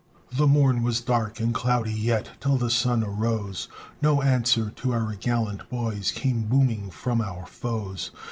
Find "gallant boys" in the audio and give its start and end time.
5.13-6.09